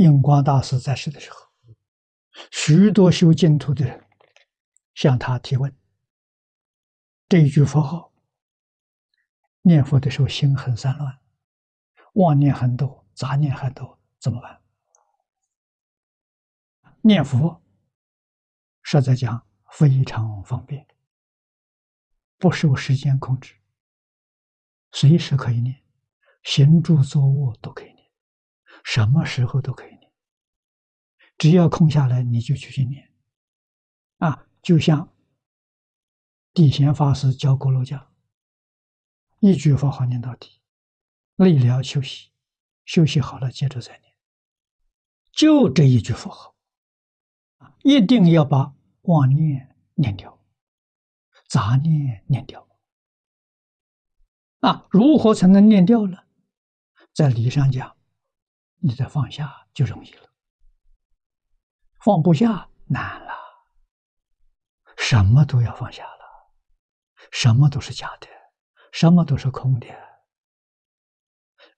[0.00, 1.46] 印光大师在世的时候，
[2.50, 4.02] 许多修净土的人
[4.94, 5.76] 向他提问：
[7.28, 8.10] 这一句佛号，
[9.60, 11.20] 念佛的时候心很散乱，
[12.14, 14.62] 妄念很多，杂念很多，怎么办？
[17.02, 17.62] 念佛，
[18.82, 20.86] 实在讲非常方便，
[22.38, 23.54] 不受时间控制，
[24.92, 25.82] 随时可以念，
[26.42, 28.10] 行住坐卧都可以念，
[28.82, 29.99] 什么时候都可以念，
[31.40, 33.10] 只要空下来你就去去念，
[34.18, 35.10] 啊，就像
[36.52, 38.12] 地贤法师教过路讲。
[39.38, 40.60] 一句佛号念到底，
[41.36, 42.30] 累了休息，
[42.84, 44.14] 休息好了接着再念，
[45.32, 46.54] 就这一句佛号，
[47.56, 50.44] 啊一定要把妄念念掉，
[51.48, 52.68] 杂念念掉。
[54.58, 56.18] 啊，如何才能念掉呢？
[57.14, 57.96] 在理上讲，
[58.76, 60.29] 你再放下就容易了，
[62.04, 63.32] 放不下难了，
[64.96, 66.52] 什么都要放下了，
[67.30, 68.28] 什么都是假的。
[68.92, 69.86] 什么都是空的，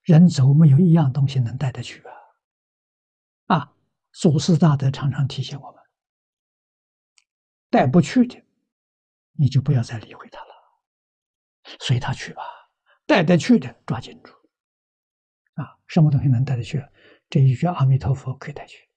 [0.01, 2.03] 人走没有一样东西能带得去
[3.45, 3.55] 啊！
[3.55, 3.73] 啊，
[4.11, 5.79] 祖师大德常常提醒我们，
[7.69, 8.43] 带不去的，
[9.33, 10.51] 你就不要再理会他了，
[11.79, 12.41] 随他去吧。
[13.05, 14.33] 带得去的，抓紧住。
[15.53, 16.83] 啊，什么东西能带得去？
[17.29, 18.89] 这一句阿弥陀佛可以带去。